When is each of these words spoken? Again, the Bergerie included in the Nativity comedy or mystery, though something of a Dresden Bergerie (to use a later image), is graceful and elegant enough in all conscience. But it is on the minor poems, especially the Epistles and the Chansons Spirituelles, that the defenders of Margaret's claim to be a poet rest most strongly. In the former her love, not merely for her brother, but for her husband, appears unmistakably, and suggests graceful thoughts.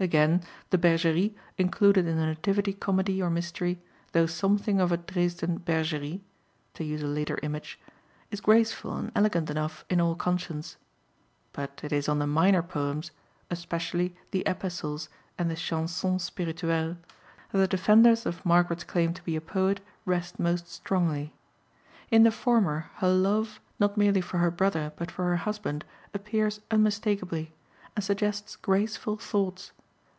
Again, 0.00 0.42
the 0.70 0.76
Bergerie 0.76 1.36
included 1.56 2.04
in 2.08 2.16
the 2.18 2.26
Nativity 2.26 2.72
comedy 2.72 3.22
or 3.22 3.30
mystery, 3.30 3.80
though 4.10 4.26
something 4.26 4.80
of 4.80 4.90
a 4.90 4.96
Dresden 4.96 5.58
Bergerie 5.60 6.20
(to 6.74 6.82
use 6.82 7.00
a 7.00 7.06
later 7.06 7.38
image), 7.44 7.78
is 8.32 8.40
graceful 8.40 8.96
and 8.96 9.12
elegant 9.14 9.50
enough 9.50 9.84
in 9.88 10.00
all 10.00 10.16
conscience. 10.16 10.78
But 11.52 11.78
it 11.84 11.92
is 11.92 12.08
on 12.08 12.18
the 12.18 12.26
minor 12.26 12.60
poems, 12.60 13.12
especially 13.52 14.16
the 14.32 14.42
Epistles 14.48 15.08
and 15.38 15.48
the 15.48 15.54
Chansons 15.54 16.24
Spirituelles, 16.24 16.96
that 17.52 17.58
the 17.58 17.68
defenders 17.68 18.26
of 18.26 18.44
Margaret's 18.44 18.82
claim 18.82 19.14
to 19.14 19.22
be 19.22 19.36
a 19.36 19.40
poet 19.40 19.80
rest 20.04 20.40
most 20.40 20.66
strongly. 20.66 21.32
In 22.10 22.24
the 22.24 22.32
former 22.32 22.90
her 22.96 23.08
love, 23.10 23.60
not 23.78 23.96
merely 23.96 24.20
for 24.22 24.38
her 24.38 24.50
brother, 24.50 24.92
but 24.96 25.12
for 25.12 25.26
her 25.26 25.36
husband, 25.36 25.84
appears 26.12 26.58
unmistakably, 26.72 27.52
and 27.94 28.02
suggests 28.04 28.56
graceful 28.56 29.16
thoughts. 29.18 29.70